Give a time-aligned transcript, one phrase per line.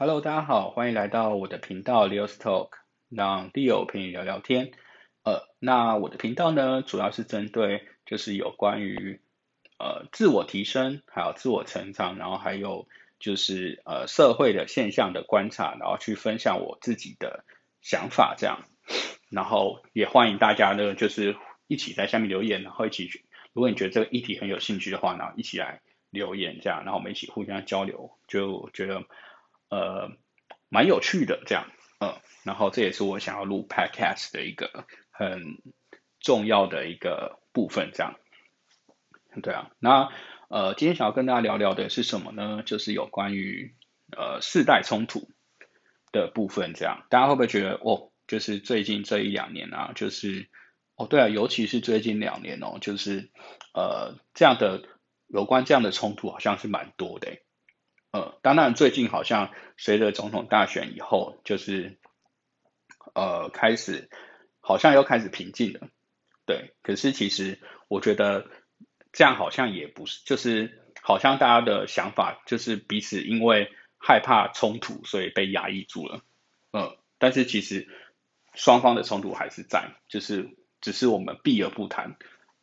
[0.00, 2.68] Hello，大家好，欢迎来到我的频道 Leo's Talk，
[3.08, 4.70] 让 Leo 陪你聊聊天。
[5.24, 9.20] 呃，那我的频道呢，主要是针对就是有关于
[9.76, 12.86] 呃自我提升，还有自我成长，然后还有
[13.18, 17.44] 就是呃社会的现象的观察，然后去分享我自己的
[17.82, 18.60] 想法这样。
[19.30, 21.36] 然后也欢迎大家呢，就是
[21.66, 25.80] 一起在下面留言，然后一起去，如果你觉得这个议题很有兴趣的话呢，一起来
[26.10, 29.02] 留言这样，然后我们一起互相交流，就觉得。
[29.70, 30.10] 呃，
[30.68, 31.70] 蛮有趣的这样，
[32.00, 35.62] 嗯，然后这也是我想要录 podcast 的一个很
[36.20, 38.14] 重要的一个部分，这样，
[39.42, 40.10] 对啊，那
[40.48, 42.62] 呃，今天想要跟大家聊聊的是什么呢？
[42.64, 43.74] 就是有关于
[44.16, 45.28] 呃世代冲突
[46.10, 50.48] 的部分，这样，大家会不会觉得哦，就是最近这一两年啊，就是
[50.96, 53.30] 哦，对啊，尤其是最近两年哦，就是
[53.74, 54.82] 呃这样的
[55.26, 57.36] 有关这样的冲突好像是蛮多的。
[58.10, 61.98] 呃，当然，最近好像随着总统大选以后，就是
[63.14, 64.08] 呃开始
[64.60, 65.88] 好像又开始平静了，
[66.46, 66.74] 对。
[66.82, 68.48] 可是其实我觉得
[69.12, 76.22] 这样好像也不是，就是好像大家的想法就是彼此因为害怕冲突，所以被压抑住了。
[76.72, 77.88] 呃，但是其实
[78.54, 82.16] 双方的冲突还是在，就是只是我们避而不谈，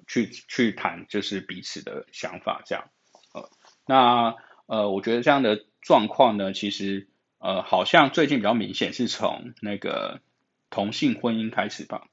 [0.08, 2.90] 去去谈就是彼此的想法这样。
[3.36, 3.48] 呃，
[3.86, 4.36] 那。
[4.68, 10.22] 呃，我觉得这样的状况呢，其实呃，好像最近比较明显，是从那个
[10.70, 12.08] 同性婚姻开始吧，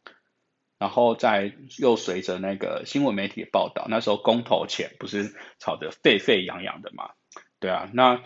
[0.79, 7.13] 然后再又随着那个新闻媒体的报道，那时候公投前不是吵得沸沸扬扬的嘛，
[7.61, 8.23] 对啊，那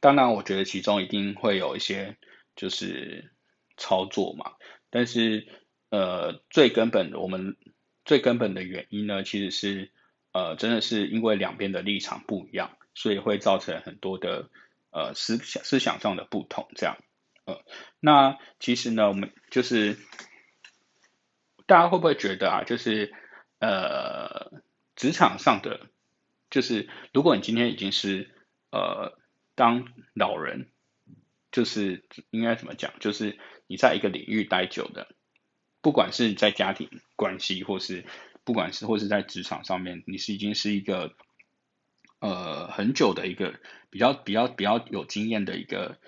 [0.00, 2.16] 当然我觉得其中一定会有一些
[2.56, 3.30] 就是
[3.76, 4.52] 操作嘛，
[4.90, 5.46] 但是
[5.90, 7.56] 呃，最根本的我们
[8.04, 9.92] 最根本的原因呢，其实是
[10.32, 12.76] 呃，真的是因为两边的立场不一样。
[12.94, 14.50] 所以会造成很多的
[14.90, 16.98] 呃思想思想上的不同，这样，
[17.46, 17.64] 呃，
[18.00, 19.96] 那其实呢，我们就是
[21.66, 23.14] 大家会不会觉得啊，就是
[23.60, 24.62] 呃
[24.94, 25.88] 职场上的，
[26.50, 28.30] 就是如果你今天已经是
[28.70, 29.18] 呃
[29.54, 30.70] 当老人，
[31.50, 35.08] 就是应该怎么讲，就是你在一个领域待久的，
[35.80, 38.04] 不管是在家庭关系，或是
[38.44, 41.16] 不管是或是在职场上面，你是已经是一个。
[42.22, 43.52] 呃，很久的一个
[43.90, 45.98] 比较比较比较有经验的一个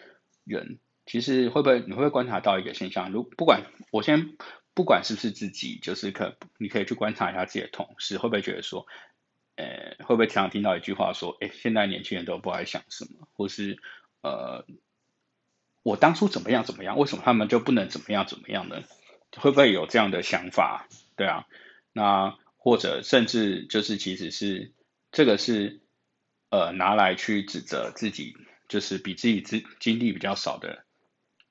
[0.44, 3.10] 人，其实会不会你会不会观察到一个现象？
[3.10, 4.36] 如不管我先
[4.74, 8.86] 不管是不是自己，就是可你可以去观察一下自己的同事，会不会觉得说，
[9.56, 13.80] 呃，会不会常常听到一句话说，哎，现在年轻人都不爱想什么，或是
[14.22, 14.64] 呃，
[15.82, 18.84] 我当初怎么样怎么样，为什么他们就不能怎么样怎么样呢？
[19.36, 20.86] 会不会有这样的想法？
[21.16, 21.48] 对啊，
[21.92, 24.70] 那或者甚至就是其实是
[25.10, 25.80] 这个是。
[26.54, 28.36] 呃，拿来去指责自己，
[28.68, 30.84] 就是比自己资经历比较少的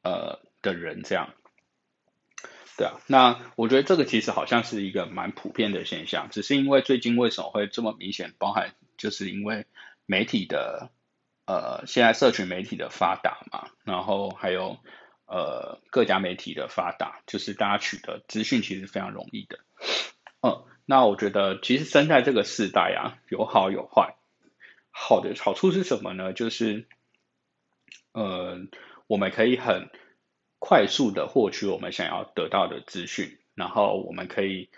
[0.02, 1.34] 呃的人，这样，
[2.78, 2.94] 对啊。
[3.08, 9.66] 那我觉得这个其实好像是一个蛮普遍的现象，只是因为最近为什么会这么明显，包含就是因为
[10.06, 10.90] 媒体的
[11.48, 14.78] 呃，现在社群媒体的发达嘛，然后还有
[15.26, 19.60] 呃各家媒体的发达，就是大家取得资讯其实非常容易的。
[20.48, 24.16] 嗯，那我觉得其实生在这个时代啊，有好有坏。
[24.96, 26.34] 好的好处是什么呢？
[26.34, 26.88] 就是，
[28.14, 28.60] 呃，
[29.08, 29.90] 我们可以很
[30.60, 34.70] 快速的获取我们想要得到的资讯，然后我们可以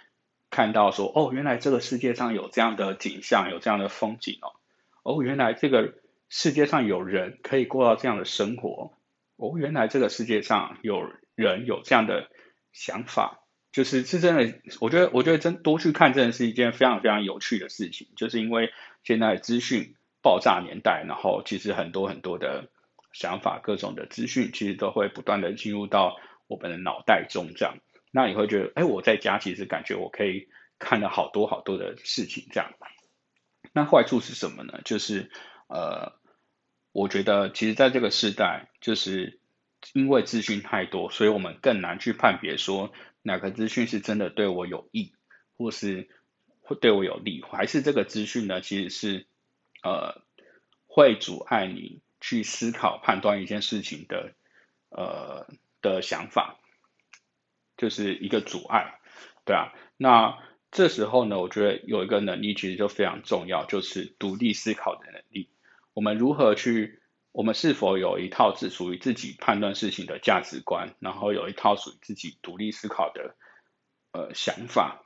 [0.49, 4.55] 看到说，哦，原来这个世界上有这样的景象，有这样的风景哦，
[5.03, 5.93] 哦，原来这个
[6.29, 8.93] 世界上有人可以过到这样的生活，
[9.35, 12.31] 哦，原来这个世界上有人有这样的
[12.71, 13.41] 想法，
[13.73, 18.71] 就是是真的，我觉得，我觉得真多去看，真的是一件非常非常有趣的事情，就是因为
[19.03, 19.93] 现在资讯。
[20.25, 22.71] 爆炸年代，然后其实很多很多的
[23.13, 27.77] 想法、各种的资讯，其实都会不断的进入到我们的脑袋中，这样，
[28.09, 30.47] 那你会觉得，哎，我在家其实感觉我可以
[30.79, 32.73] 看了好多好多的事情，这样。
[33.71, 34.81] 那坏处是什么呢？
[34.83, 35.29] 就是
[35.67, 36.13] 呃，
[36.91, 39.39] 我觉得其实在这个时代，就是
[39.93, 45.13] 因为资讯太多，所以我们更难去判别说哪个资讯是真的对我有益，
[45.55, 46.09] 或是
[46.61, 49.27] 会对我有利，还是这个资讯呢，其实是。
[49.85, 50.23] 呃，
[50.87, 54.33] 会阻碍你去思考、判断一件事情的
[54.89, 55.45] 呃
[55.83, 56.57] 的想法，
[57.77, 58.99] 就是一个阻碍，
[59.45, 59.71] 对啊。
[59.95, 60.39] 那
[60.71, 65.51] 这时候呢，我觉得有一个能力其实就非常重要，就是独立思考的能力。
[65.93, 66.99] 我们如何去？
[67.31, 73.35] 我们是否有一套是属于自己判断事情的价值观，然后有一套属于自己独立思考的
[74.13, 75.03] 呃想法，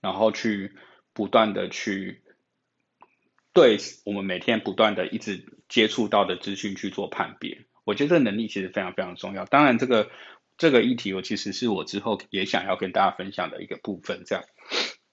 [0.00, 0.76] 然后去
[1.12, 2.22] 不断的去。
[3.52, 7.66] 对我们每天不断的一直接触到的资讯去做判别。
[7.84, 9.44] 我觉得这个能力其实非常非常重要。
[9.44, 10.10] 当然，这个
[10.56, 14.22] 这个议题我其实是我之后也想要跟大家分享的一个部分。
[14.24, 14.44] 这样，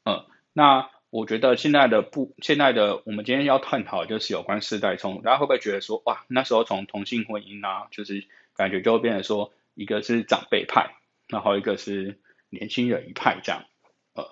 [0.05, 10.95] 嗯，那我觉得现在的不现在的我们今天要探讨就是有关世代冲突，大家会不会觉得说哇，那时候从同性婚姻啊，就是感觉就会变成说一个是长辈派，
[11.27, 12.19] 然后一个是
[12.49, 13.65] 年轻人一派这样。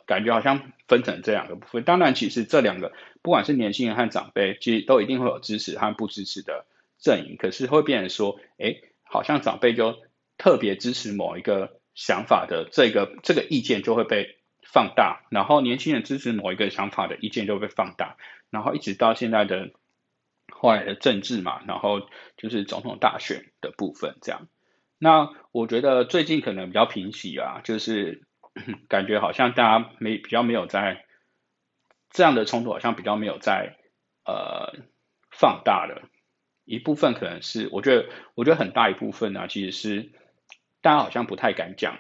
[0.06, 1.84] 感觉好像分成这两个部分。
[1.84, 6.66] 当然，其实这两个不管是年轻人和长辈，其实都一定会有支持和不支持的
[7.00, 7.38] 阵营。
[7.38, 9.98] 可是会变成说，哎，好像长辈就
[10.38, 18.18] 特别支持某一个想法的这个这个意见就会被放大，然后年轻人支持某一个想法的意见就会被放大，
[18.50, 19.72] 然后一直到现在的
[20.52, 22.02] 后来的政治嘛，然后
[22.38, 24.48] 就是总统大选的部分这样。
[25.00, 28.27] 那我觉得最近可能比较平息啊，就是。
[28.90, 31.06] 感觉好像大家没比较没有在
[32.10, 33.78] 这样的冲突，好像比较没有在
[34.26, 34.74] 呃
[35.32, 36.10] 放大了。
[36.66, 40.12] 一部分可能是我觉得，我觉得很大一部分呢，其实是
[40.82, 42.00] 大家好像不太敢讲，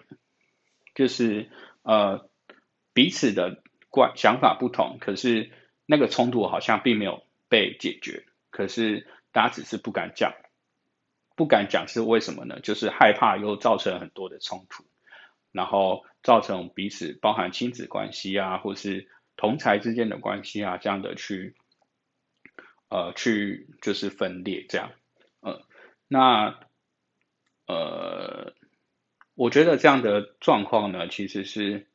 [0.94, 1.50] 就是
[1.83, 2.30] 呃
[2.94, 5.51] 彼此的观想法不同，可是
[5.86, 10.33] 那个冲突好像并没有被解决，可是大家只是不敢讲，
[11.38, 12.59] 不敢讲是为什么呢？
[12.59, 14.83] 就是害怕又造成很多的冲突。
[15.54, 19.07] 然后造成彼此包含亲子关系啊，或是
[19.38, 21.56] 同才之间的关系啊，这样的去
[22.89, 24.91] 呃去就是分裂这样，
[25.39, 25.65] 呃
[26.09, 26.59] 那
[27.65, 28.53] 呃
[29.35, 31.88] 我觉得这样的状况呢，其实是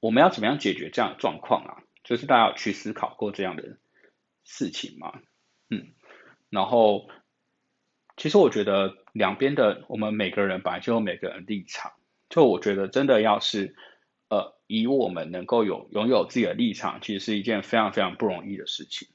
[0.00, 1.84] 我们要怎么样解决这样的状况啊？
[2.02, 3.76] 就是大家有去思考过这样的
[4.44, 5.20] 事情吗？
[5.68, 5.92] 嗯，
[6.48, 7.10] 然后
[8.16, 11.92] 其实我觉得两边的我们每个人本来就有每个人立场。
[12.30, 13.74] 就我觉得，真的要是，
[14.28, 19.08] 呃，以我们能够有拥有自己的立场，其实是一件非常非常不容易的事情，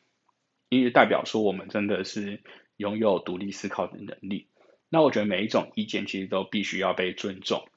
[0.70, 2.44] 因为代表说我们真的是
[2.78, 4.50] 拥有独立思考的能力。
[4.90, 7.68] 那我觉得每一种意见其实都必须要被尊重。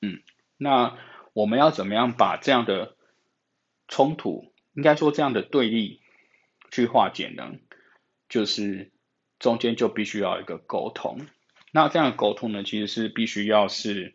[0.00, 0.22] 嗯，
[0.56, 0.98] 那
[1.32, 2.96] 我们要怎么样把这样的
[3.86, 6.00] 冲突，应该说这样的对立
[6.70, 7.52] 去化解呢？
[8.28, 8.90] 就是
[9.38, 11.20] 中间就必须要一个沟通。
[11.76, 14.14] 那这样的沟通呢，其实是必须要是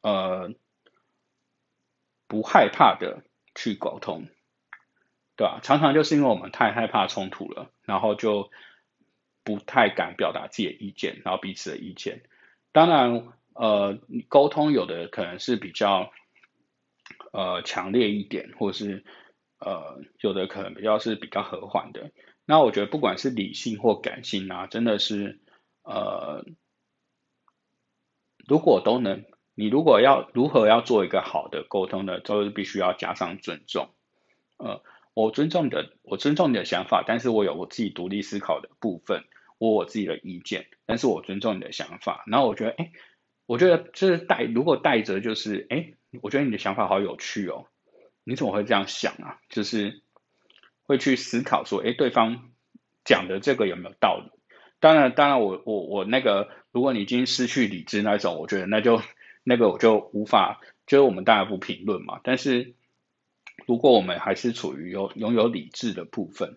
[0.00, 0.54] 呃
[2.26, 3.22] 不害怕的
[3.54, 4.28] 去沟通，
[5.36, 5.60] 对吧？
[5.62, 8.50] 常常就是因为我们太害怕冲突了，然后就
[9.44, 12.22] 不太敢表达自己的意见，然后彼此的意见。
[12.72, 13.98] 当然，呃，
[14.30, 16.10] 沟通有的可能是比较
[17.34, 19.04] 呃强烈一点，或是
[19.58, 22.10] 呃有的可能比较是比较和缓的。
[22.46, 25.40] 那我觉得不管是理性或感性啊，真的是
[25.82, 26.46] 呃。
[28.48, 29.24] 如果都能，
[29.54, 32.20] 你如果要如何要做一个好的沟通呢？
[32.20, 33.90] 就是必须要加上尊重。
[34.58, 34.82] 呃，
[35.14, 39.24] 我尊重的，我尊重你的想法，但是我有我自己独立思考的部分，
[39.58, 42.24] 我我自己的意见，但是我尊重你的想法。
[42.26, 42.92] 然后我觉得，哎，
[43.46, 47.66] 我觉得就是带如果带着就是，哎，我觉得你的想法好有趣哦，
[48.24, 49.38] 你怎么会这样想啊？
[49.48, 50.02] 就是
[50.84, 52.50] 会去思考说，哎，对方
[53.04, 54.30] 讲的这个有没有道理？
[54.80, 59.02] 当然，当然，我我我那个，如果你已经失去理智那种，我觉得那就
[59.44, 62.18] 那个我就无法，就是我们当然不评论嘛。
[62.24, 62.74] 但是
[63.66, 66.56] 如果我们还是处于有拥有理智的部分，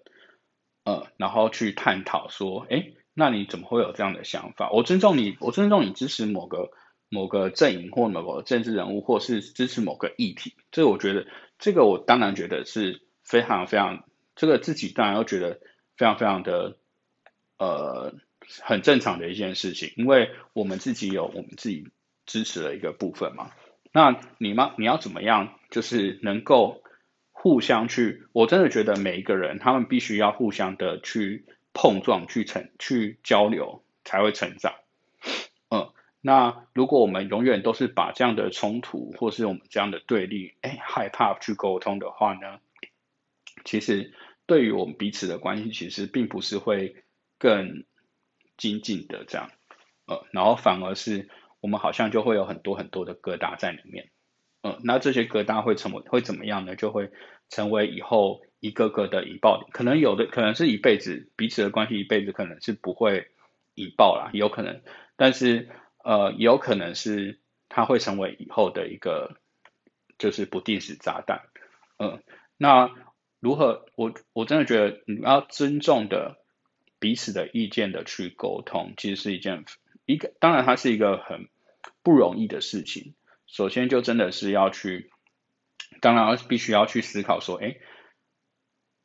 [0.85, 4.72] 呃，然后去探讨说，哎，那你怎么会有这样的想法？
[4.72, 6.72] 我尊重你，我尊重你支持某个
[7.10, 10.55] 某个阵营或某个政治人物，或是支持某个议题。
[10.72, 11.27] 这我觉得，
[11.60, 14.05] 这个我当然觉得是非常非常，
[14.38, 15.60] 这个自己当然要觉得
[15.98, 16.77] 非常非常的。
[17.57, 18.13] 呃，
[18.61, 21.87] 很正常的一件事情，因为我们自己有我们自己
[22.25, 23.51] 支持的一个部分嘛。
[23.91, 24.73] 那你吗？
[24.77, 25.57] 你要怎么样？
[25.69, 26.83] 就是能够
[27.31, 34.75] 互相去，我真的觉得每一个人，他们必须要互相的去碰撞、去成、去交流，才会成长。
[35.69, 35.89] 嗯，
[36.21, 42.59] 那如果我们永远都是把这样的冲突，或是我们这样的对立，哎，害怕去沟通的话呢？
[43.63, 44.13] 其实
[44.45, 46.95] 对于我们彼此的关系，其实并不是会。
[47.37, 47.83] 更
[48.57, 49.50] 精进的这样，
[50.07, 51.29] 呃，然后反而是
[51.62, 54.09] 我们好像就会有很多很多的疙瘩在里面，
[54.62, 56.75] 呃，那这些疙瘩会成为会怎么样呢？
[56.75, 57.12] 就会
[57.50, 63.27] 成为以后一个个的引爆点，可能有的可能是一辈子彼此的关系一辈子可能是不会
[63.74, 64.81] 引爆啦，有可能，
[65.15, 65.69] 但是
[66.03, 69.38] 呃，有可能是它会成为以后的一个
[70.17, 71.41] 就是不定时炸弹，
[71.97, 72.24] 嗯，
[72.57, 72.91] 那
[73.39, 73.85] 如何？
[73.95, 76.43] 我我真的觉得你要尊重的。
[77.05, 79.63] 彼此的意见的去沟通，其实是一件
[80.07, 81.50] 一个，当然它是一个很
[82.01, 83.13] 不容易的事情。
[83.45, 85.12] 首先就真的是要去，
[86.01, 87.77] 当然必须要去思考说，哎，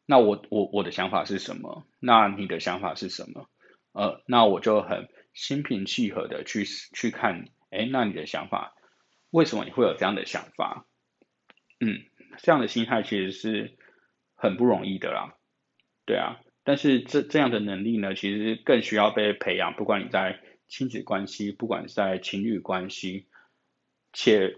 [0.06, 1.86] 那我我我的想法是什么？
[1.98, 3.50] 那你的想法是什么？
[3.92, 8.72] 呃，那我就很心平气和的去去看，哎，那你的想法，
[9.28, 10.86] 为什么你会有这样的想法？
[11.80, 12.00] 嗯，
[12.38, 13.76] 这样的心态其实是
[14.36, 15.34] 很不容易的啦，
[16.06, 23.26] 对啊，但是这这样的能力呢，其实更需要被培养，不管你在亲子关系，不管是在情侣关系，
[24.12, 24.56] 且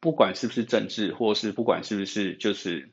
[0.00, 2.90] 不管是不是政治，或是不管是不是就是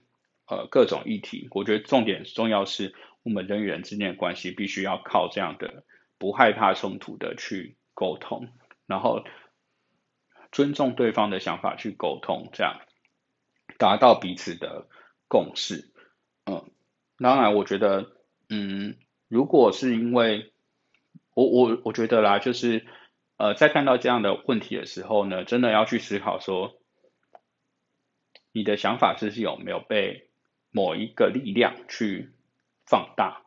[0.48, 2.94] 呃各种议题，我觉得重点重要是。
[3.26, 5.86] 我们人与人之间的关系必须要靠这样的
[6.18, 8.50] 不害怕冲突的去沟通，
[8.86, 9.24] 然后
[10.52, 12.82] 尊重对方的想法去沟通，这样
[13.78, 14.90] 达到彼此的
[15.30, 15.94] 共识。
[16.44, 16.70] 嗯，
[17.18, 18.12] 当然，我觉得，
[18.50, 18.98] 嗯，
[19.28, 20.52] 如果是因为
[21.34, 22.86] 我我我觉得啦，就是
[23.38, 26.80] 呃，在看到这样的问题的时候呢，真的要去思考说，
[28.52, 30.30] 你的想法是是有没有被
[30.72, 32.32] 某一个力量去。
[32.86, 33.44] 放大，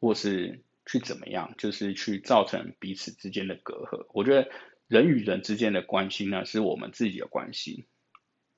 [0.00, 4.06] 或是去怎么样，就是去造成彼此之间的隔阂。
[4.14, 4.50] 我觉得
[4.88, 7.84] 人与人之间的关系呢，是我们自己的关系，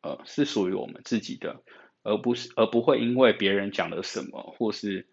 [0.01, 1.65] 呃，是属于我们自己的，
[2.05, 5.09] 而不是而不会因为别人讲了什么，或是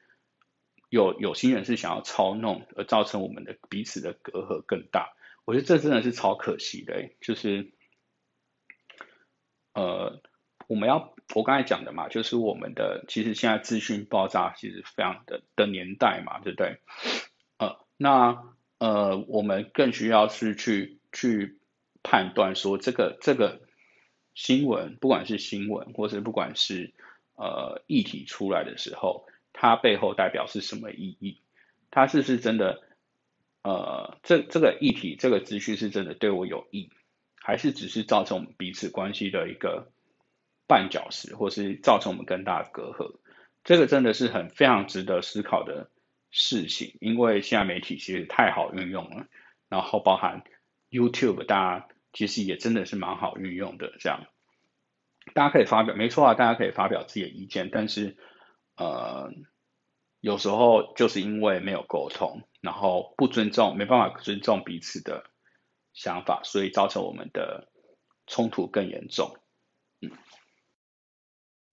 [0.89, 5.13] 有有心人是想要操弄，而造成我们的彼此的隔阂更大。
[5.45, 7.71] 我觉得这真的是超可惜的，就是，
[9.73, 10.21] 呃。
[10.67, 16.79] 我们要我刚才讲的嘛，就是我们的其实现在资讯爆炸其实非常的的年代嘛，对不对？
[17.59, 21.59] 呃，那呃，我们更需要是去去
[22.01, 23.61] 判断说这个这个
[24.33, 26.95] 新闻，不管是新闻，或是不管是
[27.35, 31.41] 呃议题出来的时候，它背后代表是什么意义？
[31.89, 32.83] 它是不是真的？
[33.63, 36.91] 呃，这这个议题这个资讯是真的对我有益，
[37.41, 39.91] 还是只是造成我们彼此关系的一个？
[40.67, 43.19] 绊脚石，或是造成我们更大的隔阂，
[43.63, 45.91] 这个真的是很非常值得思考的
[46.31, 46.97] 事情。
[47.01, 49.27] 因为现在媒体其实太好运用了，
[49.69, 50.41] 然后包含
[50.89, 53.93] YouTube，大家其实也真的是蛮好运用的。
[53.99, 54.25] 这样，
[55.35, 58.17] 大家可以发表，没错啊，大家可以发表自己的意见，但是
[58.77, 59.31] 呃，
[60.19, 65.25] 有时候就是因为没有沟通，然后不尊重，没办法尊重彼此的
[65.93, 67.69] 想法，所以造成我们的
[68.27, 69.37] 冲突更严重。
[70.01, 70.11] 嗯。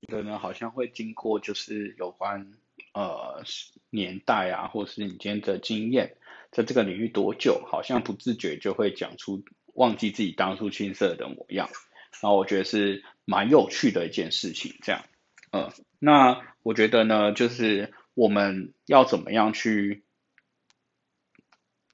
[0.09, 2.54] 的呢，好像会经过就是有关
[2.92, 3.44] 呃
[3.88, 6.16] 年代啊，或是你今天的经验，
[6.50, 9.44] 在这个领域多久，好像不自觉就会讲出
[9.75, 11.68] 忘记自己当初青涩的模样，
[12.21, 15.04] 然后我觉得是蛮有趣的一件事情，这样，
[15.52, 20.02] 嗯，那我觉得呢，就是我们要怎么样去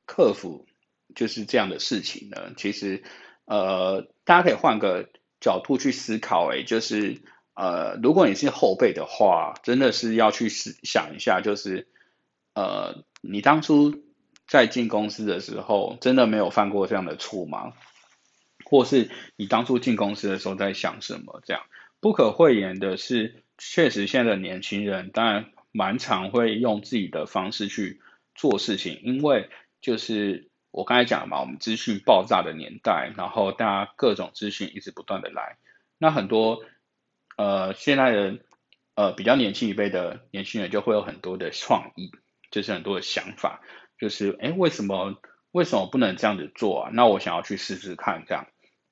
[0.06, 0.66] 克服
[1.14, 2.54] 就是这样的事情呢？
[2.56, 3.02] 其实
[3.44, 5.10] 呃，大家可以换个
[5.40, 7.20] 角度去思考，诶，就是。
[7.60, 11.88] 呃，如果你是后辈的话，真的是要去思想一下，就是
[12.54, 14.00] 呃，你当初
[14.46, 17.72] 在进公司的时候，真的没有犯过这样的错吗？
[18.64, 21.42] 或是你当初进公司的时候在想什么？
[21.44, 21.64] 这样
[21.98, 28.00] 不可讳言的是，确实现在的年轻人当然蛮常会用自己的方式去
[28.34, 29.50] 做事情，因为
[29.80, 35.58] 就是我刚才讲嘛，我们资讯爆炸的年代，然后大家各种资讯一直不断的来，
[35.98, 36.64] 那很多。
[37.36, 38.38] 呃，现在的
[38.96, 42.10] 呃比较年轻一辈的年轻人就会有很多的创意，
[42.50, 43.60] 就是很多的想法，
[43.96, 45.22] 就是哎，为什么
[45.52, 46.90] 为什么不能这样子做啊？
[46.92, 48.48] 那我想要去试试看这样，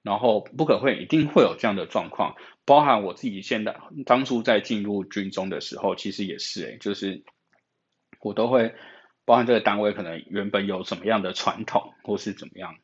[0.07, 7.25] 然后不可会一定会有这样的状况，包含我自己现在当初在进入军中的时候，其实也是哎，就是
[8.21, 8.77] 我都会
[9.25, 12.77] 包含这个单位可能原本有什么样的传统，或是怎么样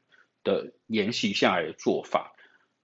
[0.43, 2.35] 的沿袭下来的做法。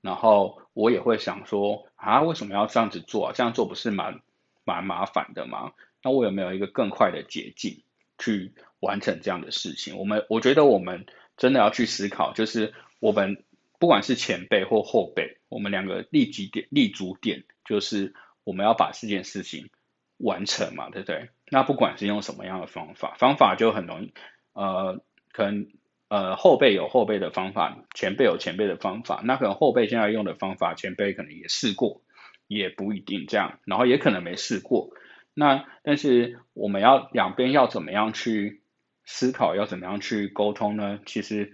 [0.03, 3.27] 然后我也会想说啊，为什么要这样子做？
[3.27, 4.21] 啊这样做不是蛮
[4.63, 5.73] 蛮麻烦的吗？
[6.01, 7.83] 那我有没有一个更快的捷径
[8.19, 9.99] 去完成这样的事情？
[9.99, 13.43] 我们我觉得我们真的要去思考，就是我们
[13.79, 19.71] 不管是前辈或后辈，我们两个立基点、立足点，就是我们要把这件事情
[20.17, 21.31] 完成嘛，对不对？
[21.51, 24.13] 那不管是用什么样的方法，方法就很容易，
[24.53, 25.69] 呃，可能。
[26.11, 29.21] 呃，后辈有后辈的方法，前辈有前辈的方法。
[29.25, 32.01] 那可能后辈现在用的方法，前辈可能也试过，
[32.47, 34.89] 也不一定这样，然后也可能没试过。
[35.35, 38.63] 那但是我们要两边要怎么样去
[39.05, 40.99] 思考，要怎么样去沟通呢？
[41.05, 41.53] 其实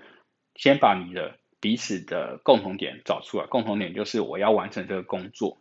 [0.55, 5.57] 先把你的彼此的共同点找出来，共同点就是我要完成这个工作，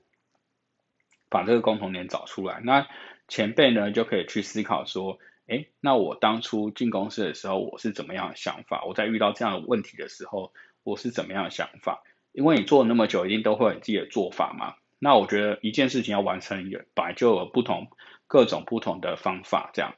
[1.29, 2.60] 把这个共同点找出来。
[2.62, 2.89] 那
[3.29, 5.17] 前辈呢就可以去思考说。
[5.45, 8.86] 哎，那我当初进公司的时候，我是怎么样的想法？
[8.86, 12.01] 我在遇到这样的问题的时候，我是怎么样的想法？
[12.31, 14.75] 因为你做了那么久，一定都会有自己的做法嘛。
[15.00, 17.89] 那我觉得一件事情要完成，本来就有不同
[18.27, 19.95] 各种不同的方法，这样，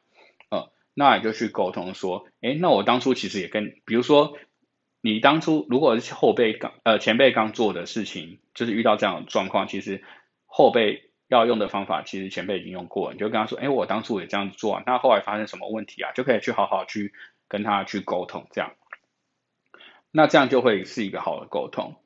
[0.50, 4.36] 呃，那你就去沟通说，哎，那我当初其实也跟，比如说
[5.06, 10.04] 你当初如果是后辈刚呃前辈刚做的事情，就是遇到这样的状况，其实
[10.48, 16.12] 后辈要用的方法，其实前辈已经用过，你就跟他说，哎，我当初也这样做，啊那后来发生什么问题啊？
[16.14, 17.14] 就可以去好好去
[17.48, 18.74] 跟他去沟通，这样，
[20.10, 21.98] 那这样就会是一个好的沟通。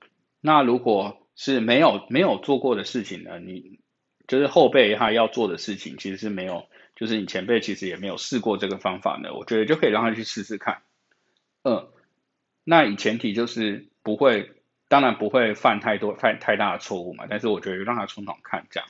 [0.41, 3.39] 那如果是没有没有做过的事情呢？
[3.39, 3.79] 你
[4.27, 6.65] 就是后辈他要做的事情，其实是没有，
[6.97, 9.33] 就是你前辈其实也没有试过这个方法呢。
[9.33, 10.81] 我觉得就可以让他去试试看。
[11.63, 11.87] 嗯，
[12.63, 14.51] 那以前提就是不会，
[14.87, 17.25] 当然不会犯太多太太大的错误嘛。
[17.29, 18.89] 但是我觉得让他从头看这样。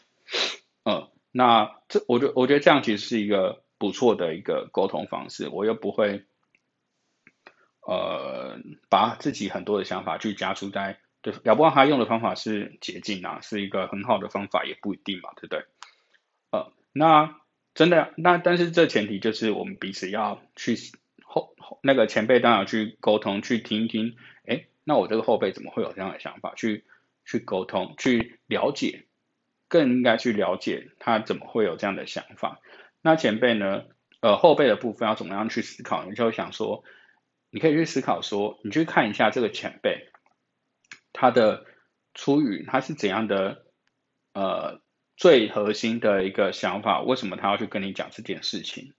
[0.83, 5.47] 嗯，那这我觉我觉得这样其实是一个不错的一个沟通方式。
[5.49, 6.25] 我又不会，
[7.81, 8.59] 呃，
[8.89, 10.99] 把自己很多的想法去加注在。
[11.21, 15.65] 对，要不然他用的方法是捷径啊，是一个很好的方法，也不一定嘛，对不对？
[16.51, 17.41] 呃，那
[17.73, 20.77] 真的，那但是这前提就是我们彼此要去
[21.29, 26.53] 后那个前辈当然去沟通，去听听，哎，那我这个后辈怎么会有这样的想法？
[26.55, 26.85] 去
[27.25, 29.05] 去沟通，去了解，
[29.67, 32.59] 更应该去了解他怎么会有这样的想法。
[33.01, 33.85] 那前辈呢？
[34.21, 36.03] 呃，后辈的部分要怎么样去思考？
[36.03, 36.83] 你就想说，
[37.51, 40.09] 你可以去思考说，你去看一下这个前辈。
[41.13, 41.65] 他的
[42.13, 43.63] 出于他是怎样的
[44.33, 44.81] 呃
[45.15, 47.01] 最核心的一个想法？
[47.01, 48.93] 为什么他要去跟你讲这件事情？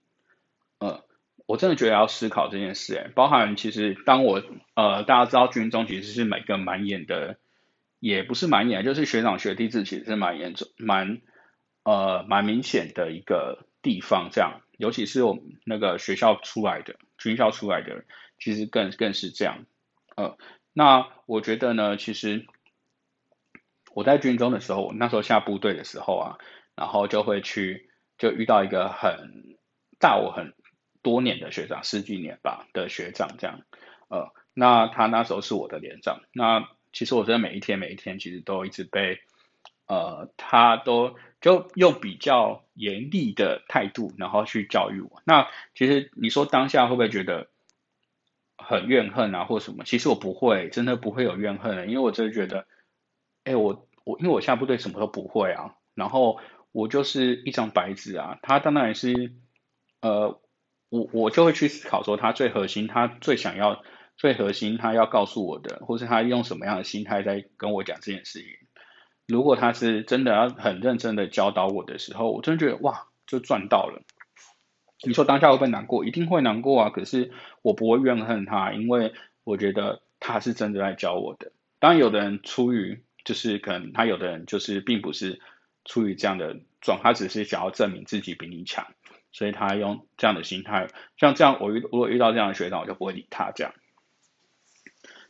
[0.79, 1.05] 呃，
[1.51, 4.41] 我真的觉得要思考这件事，哎，包含其实当我
[4.73, 7.39] 呃大家知道军中其实是每个蛮严的，
[7.99, 11.19] 也不是蛮严，就是学长学弟制其实是蛮严重、蛮
[11.83, 14.29] 呃蛮明显的一个地方。
[14.31, 18.05] 这样，尤其是我们那个学校出来的军校出来的，
[18.39, 19.65] 其实更更是这样，
[20.15, 20.37] 呃。
[20.71, 22.45] 那我觉得呢，其实
[23.93, 26.37] 我在军中的时候，我那时候下部队的时候啊，
[26.77, 29.57] 然后就会去，就遇到一个很
[29.99, 30.53] 大我很
[31.01, 33.61] 多年的学长，十几年吧的学长这样，
[34.09, 39.19] 呃，那他那时候是我的连长，那其实我真的每一天每一天，其实都一直被，
[39.87, 45.21] 呃，他都就用比较严厉的态度，然后去教育我。
[45.25, 47.47] 那其实你说当下会不会觉得？
[48.63, 49.83] 很怨恨啊，或什么？
[49.85, 52.67] 其实我不会，真的不会有怨恨的，因为我真的觉得，
[53.43, 56.39] 哎，我我因为我下部队什么都不会啊，然后
[56.71, 58.37] 我就是一张白纸啊。
[58.43, 59.33] 他当然是，
[60.01, 60.39] 呃，
[60.91, 63.81] 我我就会去思考说，他最核心，他最想要，
[64.17, 68.49] 最核心，他要告诉我的，或是他用什么样的心态在跟我讲这件事情。
[69.25, 74.03] 如果他是真的要很认真的教导我的时候，我真的觉得哇，就赚到了。
[75.07, 76.05] 你说当下会不会难过？
[76.05, 76.89] 一定会难过啊！
[76.89, 79.13] 可是我不会怨恨他，因为
[79.45, 81.53] 我觉得他是真的在教我的。
[81.79, 85.39] 当然，有的人出于就是可能他有的人就是并不是
[85.85, 88.93] 出于这样的状，他只是想要证明自己比你强，
[89.31, 90.87] 所以他用这样的心态。
[91.17, 93.73] 像这样，我遇如果遇到这样的学长，我就不会理他这样。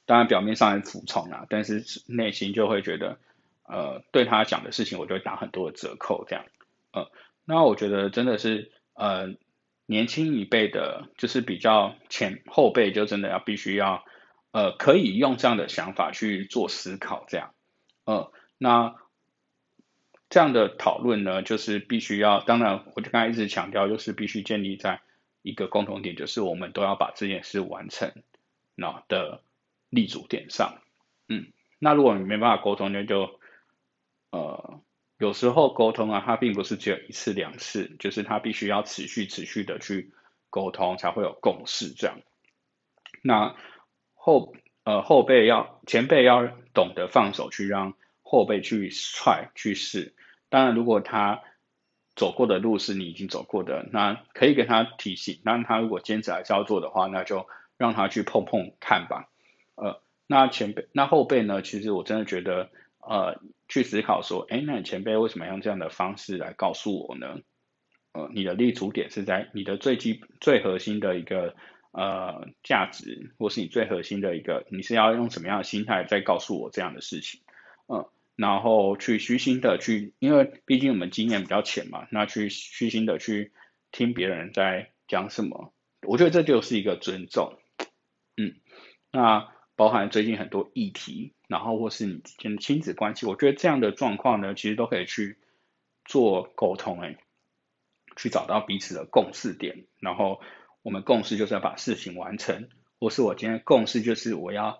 [0.05, 3.19] 当然表面上很服从啊，但是内心就会觉得，
[3.63, 6.45] 呃，对他讲的事情，我就会打很多的折扣这样。
[6.91, 7.11] 呃，
[7.45, 9.35] 那我觉得真的是，呃。
[9.87, 14.05] 年轻一辈的，就是比较前后辈，就真的要必须要，
[14.51, 17.53] 呃，可以用这样的想法去做思考，这样，
[18.05, 18.95] 呃，那
[20.31, 25.01] 这样的讨论呢，就是必须要，当然，我就刚才一直强调，就是必须建立在
[25.43, 28.11] 一个共同点，就是我们都要把这件事完成，
[28.73, 29.43] 那的
[29.89, 30.81] 立足点上，
[31.27, 33.39] 嗯，那如果你没办法沟通，那就，
[34.31, 34.81] 呃。
[35.17, 40.11] 有时候沟通啊，它并不是只有一次两次，就是它必须要持续持续的去
[40.49, 42.21] 沟通，才会有共识这样。
[43.21, 43.55] 那
[44.15, 47.93] 后呃后辈要前辈要懂得放手去让
[48.31, 50.15] 后辈去踹去试。
[50.49, 51.41] 当然，如果他
[52.15, 55.41] 走过的路是你已经走过的，那可以跟他提醒。
[55.43, 57.45] 那他如果坚持还是要做的话，那就
[57.77, 59.29] 让他去碰碰看吧。
[59.75, 61.61] 呃，那前辈那后辈呢？
[61.61, 62.69] 其实我真的觉得。
[63.03, 67.39] 呃，去思考说，哎，那你前辈为什么用这样的方式来告诉我呢？
[68.13, 71.55] 呃，你的立足点是在你的最基最核心的一个
[71.93, 77.41] 呃价值，或是你最核心的一个，你是要用什么样的心态在告诉我这样的事情？
[77.87, 83.53] 嗯，然后去虚心的去，因为毕竟我们经验比较浅嘛，那去虚心的去
[83.91, 85.73] 听别人在讲什么，
[86.07, 87.57] 我觉得这就是一个尊重。
[88.37, 88.55] 嗯，
[89.11, 91.33] 那包含最近很多议题。
[91.51, 95.37] 然后或是你之间的亲子关系，我觉得这样的状况呢，其实都可以去
[96.05, 97.17] 做沟通，哎，
[98.15, 99.85] 去找到彼此的共识点。
[99.99, 100.39] 然后
[100.81, 102.69] 我们共识就是要把事情完成，
[103.01, 104.79] 或是我今天共识就是我要，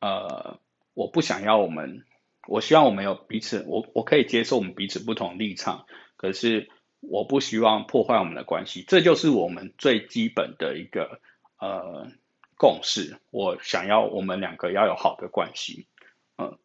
[0.00, 0.60] 呃，
[0.94, 2.06] 我不想要我们，
[2.46, 6.68] 我希望我们有彼此，我我可以接受我们彼此不同立场，可是
[7.00, 11.20] 我不希望破坏我们的关系，这就是我们最基本的一个
[11.58, 12.08] 呃
[12.56, 13.18] 共识。
[13.30, 15.86] 我想要我们两个要有好的关系，
[16.38, 16.58] 嗯，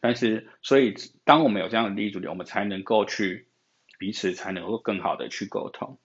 [0.00, 3.48] 但是所以当我们有这样的立足点，我们才能够去
[3.98, 5.98] 彼此才能够更好的去沟通，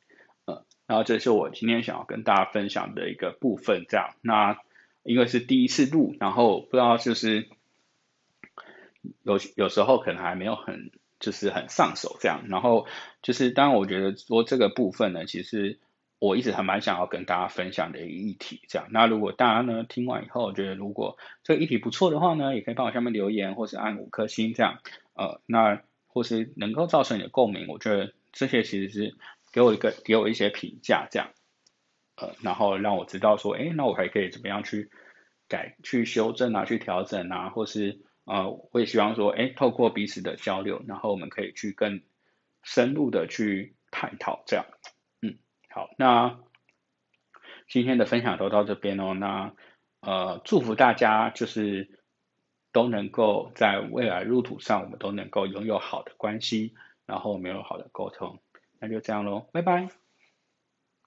[0.45, 4.15] 嗯，然后这是我今天想要跟大家分享的一个部分，这样。
[4.21, 4.59] 那
[5.03, 7.49] 因为是第一次录，然后不知道就是
[9.23, 10.91] 有有时候可能还没有很。
[11.19, 12.85] 就是很上手这样，然后
[13.21, 15.79] 就是当然我觉得说这个部分呢，其实
[16.19, 18.89] 我一直还蛮想要跟大家分享的一个议题这样。
[18.91, 24.79] 那如果大家呢听完以后觉得如果这个议题不错的话呢，也可以帮我下面留言或是按五颗星这样，
[25.13, 29.15] 呃，那或是能够造成你的共鸣，我觉得这些其实是
[29.53, 31.29] 给我一个给我一些评价这样，
[32.17, 34.89] 呃，然后让我知道说，哎，那我还可以怎么样去
[35.47, 38.01] 改、去修正啊、去调整啊，或是。
[38.25, 42.01] 呃，我也希望说，哎，透过彼此的交流，然后我们可以去更
[42.61, 44.65] 深入的去探讨，这样，
[45.21, 45.37] 嗯，
[45.69, 46.39] 好，那
[47.67, 49.53] 今天的分享都到这边哦，那
[49.99, 51.99] 呃，祝福大家就是
[52.71, 56.73] 都能够在未来路途上，我们都能够拥有好的关系，
[57.05, 58.39] 然后没有好的沟通，
[58.79, 60.02] 那就这样喽，拜拜。